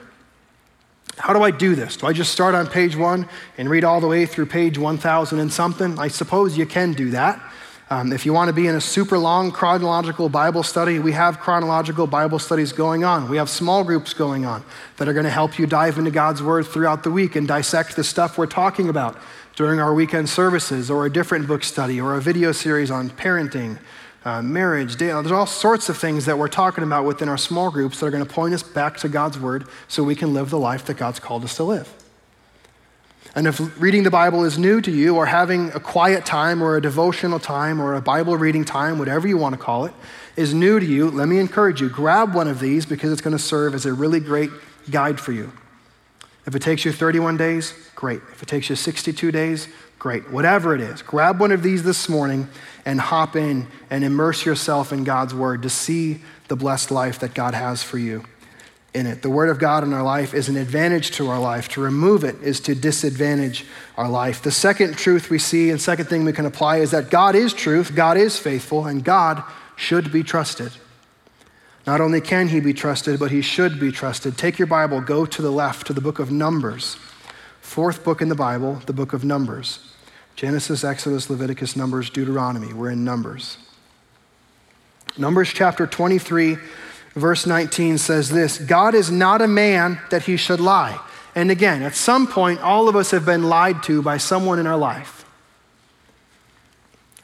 [1.19, 1.97] how do I do this?
[1.97, 5.39] Do I just start on page one and read all the way through page 1000
[5.39, 5.99] and something?
[5.99, 7.41] I suppose you can do that.
[7.93, 11.39] Um, if you want to be in a super long chronological Bible study, we have
[11.39, 13.29] chronological Bible studies going on.
[13.29, 14.65] We have small groups going on
[14.97, 17.95] that are going to help you dive into God's Word throughout the week and dissect
[17.95, 19.19] the stuff we're talking about
[19.57, 23.79] during our weekend services, or a different book study, or a video series on parenting,
[24.25, 24.97] uh, marriage.
[24.97, 28.11] There's all sorts of things that we're talking about within our small groups that are
[28.11, 30.95] going to point us back to God's Word so we can live the life that
[30.95, 32.02] God's called us to live.
[33.35, 36.77] And if reading the Bible is new to you, or having a quiet time, or
[36.77, 39.95] a devotional time, or a Bible reading time, whatever you want to call it,
[40.37, 43.37] is new to you, let me encourage you grab one of these because it's going
[43.37, 44.51] to serve as a really great
[44.91, 45.51] guide for you.
[46.47, 48.21] If it takes you 31 days, great.
[48.33, 49.69] If it takes you 62 days,
[49.99, 50.31] great.
[50.31, 52.49] Whatever it is, grab one of these this morning
[52.85, 57.33] and hop in and immerse yourself in God's Word to see the blessed life that
[57.33, 58.25] God has for you
[58.95, 59.23] in it.
[59.23, 61.69] The Word of God in our life is an advantage to our life.
[61.71, 63.65] To remove it is to disadvantage
[63.97, 64.43] our life.
[64.43, 67.53] The second truth we see and second thing we can apply is that God is
[67.55, 69.43] truth, God is faithful, and God
[69.77, 70.73] should be trusted.
[71.87, 74.39] Not only can he be trusted, but he should be trusted.
[74.39, 76.97] Take your Bible, go to the left to the book of Numbers.
[77.61, 79.93] Fourth book in the Bible, the book of Numbers.
[80.37, 82.73] Genesis, Exodus, Leviticus, Numbers, Deuteronomy.
[82.73, 83.59] We're in Numbers.
[85.19, 86.57] Numbers chapter 23,
[87.15, 90.99] verse 19 says this God is not a man that he should lie.
[91.35, 94.67] And again, at some point, all of us have been lied to by someone in
[94.67, 95.25] our life.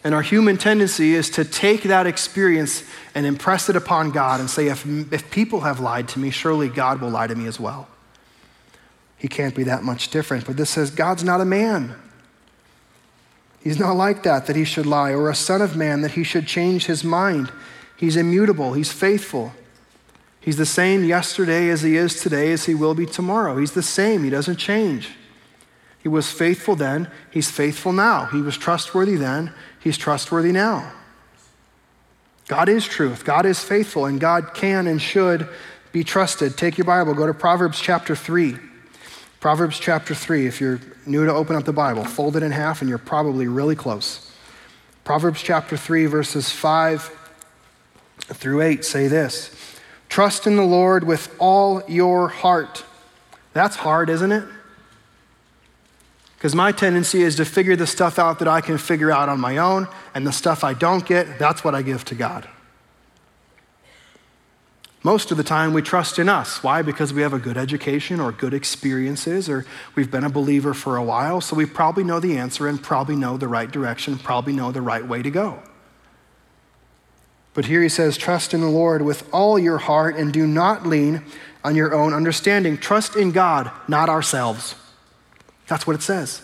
[0.05, 4.48] And our human tendency is to take that experience and impress it upon God and
[4.48, 7.61] say, if, if people have lied to me, surely God will lie to me as
[7.61, 7.88] well.
[9.18, 10.46] He can't be that much different.
[10.46, 11.96] But this says, God's not a man.
[13.61, 16.22] He's not like that, that he should lie, or a son of man, that he
[16.22, 17.53] should change his mind.
[17.96, 19.53] He's immutable, he's faithful.
[20.40, 23.57] He's the same yesterday as he is today, as he will be tomorrow.
[23.57, 25.11] He's the same, he doesn't change.
[26.01, 28.27] He was faithful then, he's faithful now.
[28.27, 30.92] He was trustworthy then, he's trustworthy now.
[32.46, 35.48] God is truth, God is faithful, and God can and should
[35.92, 36.57] be trusted.
[36.57, 38.57] Take your Bible, go to Proverbs chapter 3.
[39.40, 42.81] Proverbs chapter 3, if you're new to open up the Bible, fold it in half
[42.81, 44.33] and you're probably really close.
[45.05, 47.14] Proverbs chapter 3, verses 5
[48.18, 49.77] through 8 say this
[50.09, 52.85] Trust in the Lord with all your heart.
[53.53, 54.44] That's hard, isn't it?
[56.37, 59.40] Because my tendency is to figure the stuff out that I can figure out on
[59.40, 62.49] my own, and the stuff I don't get, that's what I give to God.
[65.03, 66.62] Most of the time, we trust in us.
[66.62, 66.83] Why?
[66.83, 70.97] Because we have a good education or good experiences, or we've been a believer for
[70.97, 74.53] a while, so we probably know the answer and probably know the right direction, probably
[74.53, 75.62] know the right way to go.
[77.59, 80.87] But here he says, Trust in the Lord with all your heart and do not
[80.87, 81.25] lean
[81.64, 82.79] on your own understanding.
[82.79, 84.77] Trust in God, not ourselves.
[85.66, 86.40] That's what it says.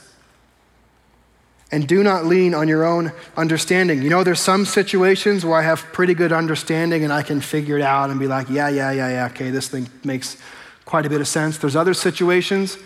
[1.71, 4.03] And do not lean on your own understanding.
[4.03, 7.79] You know, there's some situations where I have pretty good understanding and I can figure
[7.79, 10.37] it out and be like, yeah, yeah, yeah, yeah, okay, this thing makes
[10.85, 11.59] quite a bit of sense.
[11.59, 12.83] There's other situations, you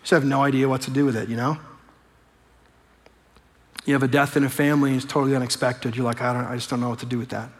[0.00, 1.58] just have no idea what to do with it, you know?
[3.84, 5.94] You have a death in a family and it's totally unexpected.
[5.94, 7.50] You're like, I, don't, I just don't know what to do with that.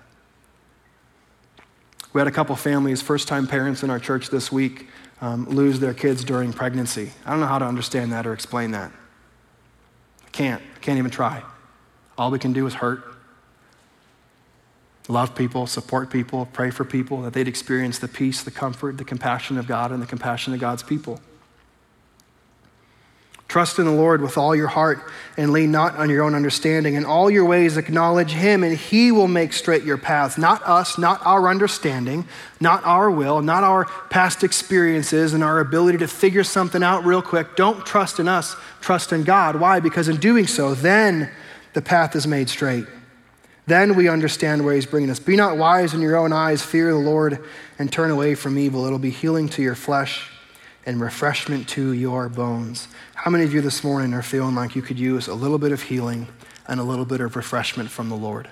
[2.17, 4.89] We had a couple families, first time parents in our church this week,
[5.21, 7.11] um, lose their kids during pregnancy.
[7.27, 8.91] I don't know how to understand that or explain that.
[10.25, 10.63] I can't.
[10.63, 11.43] I can't even try.
[12.17, 13.05] All we can do is hurt,
[15.09, 19.05] love people, support people, pray for people that they'd experience the peace, the comfort, the
[19.05, 21.21] compassion of God, and the compassion of God's people.
[23.57, 25.01] Trust in the Lord with all your heart
[25.39, 26.93] and lean not on your own understanding.
[26.93, 30.37] In all your ways, acknowledge Him, and He will make straight your path.
[30.37, 32.29] Not us, not our understanding,
[32.61, 37.23] not our will, not our past experiences and our ability to figure something out real
[37.23, 37.57] quick.
[37.57, 39.59] Don't trust in us, trust in God.
[39.59, 39.81] Why?
[39.81, 41.31] Because in doing so, then
[41.73, 42.85] the path is made straight.
[43.67, 45.19] Then we understand where He's bringing us.
[45.19, 47.43] Be not wise in your own eyes, fear the Lord,
[47.79, 48.85] and turn away from evil.
[48.85, 50.31] It'll be healing to your flesh
[50.87, 52.87] and refreshment to your bones.
[53.15, 55.73] How many of you this morning are feeling like you could use a little bit
[55.73, 56.29] of healing
[56.69, 58.49] and a little bit of refreshment from the Lord?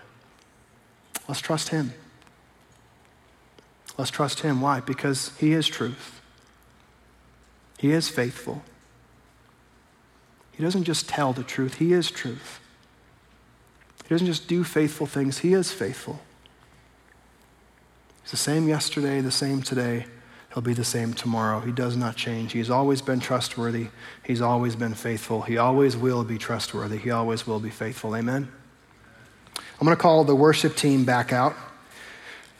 [1.28, 1.94] Let's trust Him.
[3.96, 4.60] Let's trust Him.
[4.60, 4.80] Why?
[4.80, 6.20] Because He is truth,
[7.78, 8.64] He is faithful,
[10.50, 12.60] He doesn't just tell the truth, He is truth.
[14.02, 16.20] He doesn't just do faithful things, He is faithful.
[18.22, 20.06] He's the same yesterday, the same today.
[20.54, 21.58] He'll be the same tomorrow.
[21.58, 22.52] He does not change.
[22.52, 23.88] He's always been trustworthy.
[24.22, 25.42] He's always been faithful.
[25.42, 26.96] He always will be trustworthy.
[26.96, 28.14] He always will be faithful.
[28.14, 28.48] Amen.
[29.56, 31.54] I'm going to call the worship team back out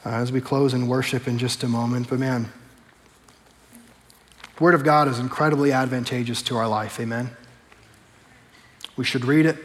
[0.04, 2.10] uh, as we close in worship in just a moment.
[2.10, 2.52] But man,
[4.56, 6.98] the Word of God is incredibly advantageous to our life.
[6.98, 7.30] Amen.
[8.96, 9.56] We should read it,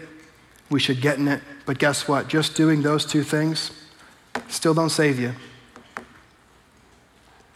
[0.70, 1.42] we should get in it.
[1.66, 2.28] But guess what?
[2.28, 3.72] Just doing those two things
[4.48, 5.34] still don't save you.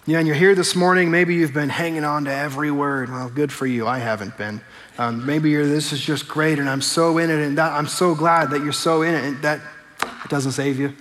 [0.05, 1.11] Yeah, and you're here this morning.
[1.11, 3.09] Maybe you've been hanging on to every word.
[3.09, 3.87] Well, good for you.
[3.87, 4.59] I haven't been.
[4.97, 7.87] Um, maybe you're, this is just great, and I'm so in it, and that, I'm
[7.87, 9.61] so glad that you're so in it, and that
[10.01, 10.93] it doesn't save you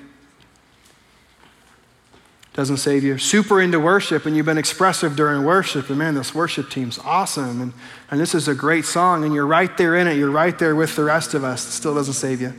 [2.55, 3.16] doesn't save you.
[3.16, 7.62] Super into worship, and you've been expressive during worship, and man, this worship team's awesome,
[7.62, 7.72] and,
[8.11, 10.76] and this is a great song, and you're right there in it, you're right there
[10.76, 11.66] with the rest of us.
[11.66, 12.53] It still doesn't save you.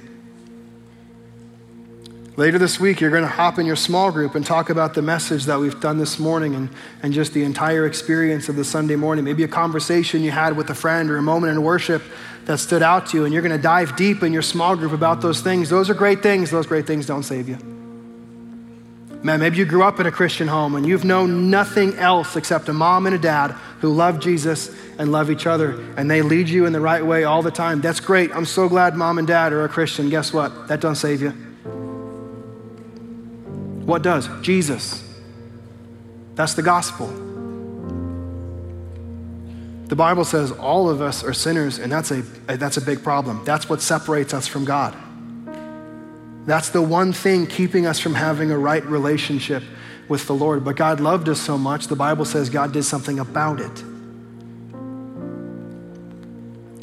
[2.35, 5.03] Later this week, you're going to hop in your small group and talk about the
[5.03, 6.69] message that we've done this morning and,
[7.03, 9.23] and just the entire experience of the Sunday morning.
[9.23, 12.01] Maybe a conversation you had with a friend or a moment in worship
[12.45, 14.93] that stood out to you, and you're going to dive deep in your small group
[14.93, 15.69] about those things.
[15.69, 16.49] Those are great things.
[16.49, 17.57] Those great things don't save you.
[19.21, 22.67] Man, maybe you grew up in a Christian home and you've known nothing else except
[22.67, 26.49] a mom and a dad who love Jesus and love each other, and they lead
[26.49, 27.79] you in the right way all the time.
[27.79, 28.35] That's great.
[28.35, 30.09] I'm so glad mom and dad are a Christian.
[30.09, 30.67] Guess what?
[30.67, 31.52] That doesn't save you.
[33.85, 34.29] What does?
[34.41, 35.03] Jesus.
[36.35, 37.07] That's the gospel.
[39.87, 43.43] The Bible says all of us are sinners, and that's a, that's a big problem.
[43.45, 44.95] That's what separates us from God.
[46.45, 49.63] That's the one thing keeping us from having a right relationship
[50.09, 50.65] with the Lord.
[50.65, 53.83] But God loved us so much, the Bible says God did something about it.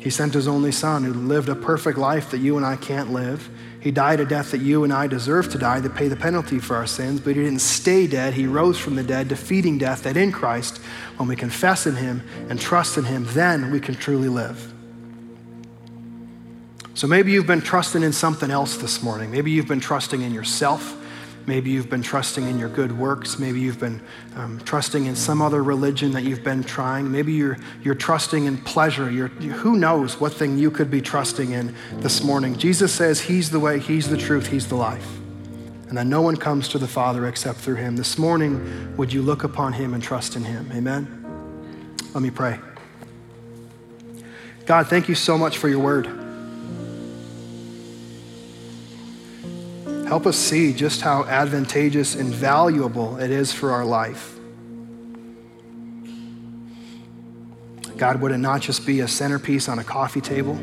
[0.02, 3.12] He sent his only son who lived a perfect life that you and I can't
[3.12, 3.50] live.
[3.80, 6.58] He died a death that you and I deserve to die to pay the penalty
[6.58, 8.34] for our sins, but he didn't stay dead.
[8.34, 10.78] He rose from the dead, defeating death, that in Christ,
[11.16, 14.74] when we confess in him and trust in him, then we can truly live.
[16.92, 19.30] So maybe you've been trusting in something else this morning.
[19.30, 20.99] Maybe you've been trusting in yourself.
[21.50, 23.40] Maybe you've been trusting in your good works.
[23.40, 24.00] Maybe you've been
[24.36, 27.10] um, trusting in some other religion that you've been trying.
[27.10, 29.10] Maybe you're, you're trusting in pleasure.
[29.10, 32.56] You're, who knows what thing you could be trusting in this morning?
[32.56, 35.04] Jesus says He's the way, He's the truth, He's the life.
[35.88, 37.96] And that no one comes to the Father except through Him.
[37.96, 40.70] This morning, would you look upon Him and trust in Him?
[40.72, 41.96] Amen?
[42.14, 42.60] Let me pray.
[44.66, 46.19] God, thank you so much for your word.
[50.10, 54.40] Help us see just how advantageous and valuable it is for our life.
[57.96, 60.58] God, would it not just be a centerpiece on a coffee table,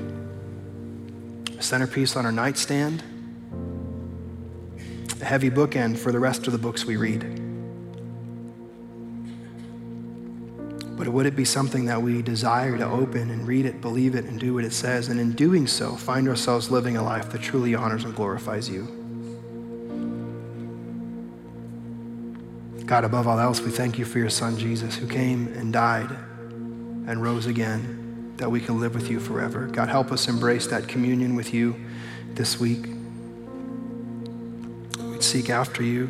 [1.58, 3.02] a centerpiece on our nightstand,
[5.22, 7.22] a heavy bookend for the rest of the books we read?
[10.98, 14.26] But would it be something that we desire to open and read it, believe it,
[14.26, 17.42] and do what it says, and in doing so, find ourselves living a life that
[17.42, 18.97] truly honors and glorifies you?
[22.88, 26.10] God, above all else, we thank you for your son, Jesus, who came and died
[26.10, 29.68] and rose again, that we can live with you forever.
[29.68, 31.76] God, help us embrace that communion with you
[32.34, 32.88] this week.
[35.00, 36.10] We'd seek after you,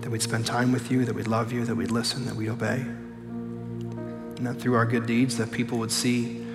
[0.00, 2.48] that we'd spend time with you, that we'd love you, that we'd listen, that we'd
[2.48, 2.80] obey.
[2.80, 6.46] And that through our good deeds, that people would see,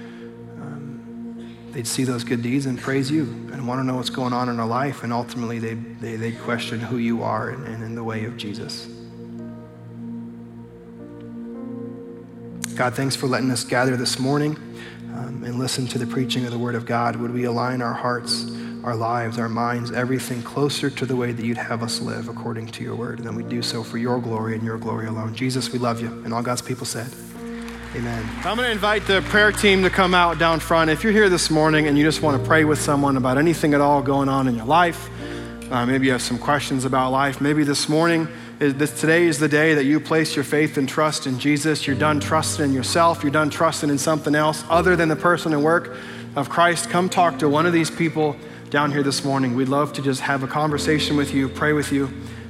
[0.60, 4.34] um, they'd see those good deeds and praise you and want to know what's going
[4.34, 5.04] on in our life.
[5.04, 8.38] And ultimately, they'd, they, would question who you are and, and in the way of
[8.38, 8.88] Jesus.
[12.76, 14.58] God, thanks for letting us gather this morning
[15.14, 17.16] um, and listen to the preaching of the Word of God.
[17.18, 18.52] Would we align our hearts,
[18.84, 22.68] our lives, our minds, everything closer to the way that you'd have us live according
[22.68, 23.20] to your Word?
[23.20, 25.36] And then we do so for your glory and your glory alone.
[25.36, 26.08] Jesus, we love you.
[26.08, 27.14] And all God's people said,
[27.96, 28.28] Amen.
[28.38, 30.90] I'm going to invite the prayer team to come out down front.
[30.90, 33.76] If you're here this morning and you just want to pray with someone about anything
[33.76, 35.12] at all going on in your life,
[35.72, 38.28] uh, maybe you have some questions about life, maybe this morning,
[38.72, 41.86] this, today is the day that you place your faith and trust in Jesus.
[41.86, 43.24] You're done trusting in yourself.
[43.24, 45.98] You're done trusting in something else other than the person and work
[46.36, 46.90] of Christ.
[46.90, 48.36] Come talk to one of these people
[48.70, 49.56] down here this morning.
[49.56, 52.10] We'd love to just have a conversation with you, pray with you,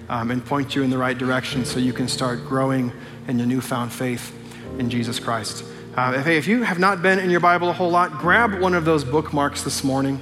[0.09, 2.91] um, and point you in the right direction so you can start growing
[3.27, 4.35] in your newfound faith
[4.77, 5.65] in Jesus Christ.
[5.95, 8.73] Uh, if, if you have not been in your Bible a whole lot, grab one
[8.73, 10.19] of those bookmarks this morning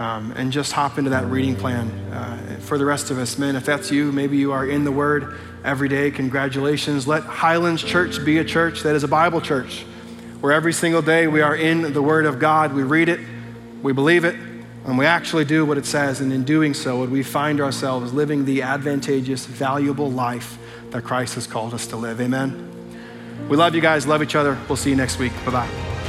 [0.00, 1.90] um, and just hop into that reading plan.
[2.10, 4.90] Uh, for the rest of us, men, if that's you, maybe you are in the
[4.90, 7.06] Word every day, congratulations.
[7.06, 9.84] Let Highlands Church be a church that is a Bible church
[10.40, 13.20] where every single day we are in the Word of God, we read it,
[13.82, 14.36] we believe it,
[14.86, 16.22] and we actually do what it says.
[16.22, 20.56] And in doing so, would we find ourselves living the advantageous, valuable life
[20.92, 22.22] that Christ has called us to live?
[22.22, 22.68] Amen.
[23.50, 24.56] We love you guys, love each other.
[24.66, 25.32] We'll see you next week.
[25.44, 25.99] Bye bye.